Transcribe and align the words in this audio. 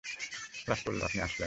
লাশ 0.67 0.79
পড়লো, 0.85 1.03
আপনি 1.05 1.21
আসলেন। 1.21 1.39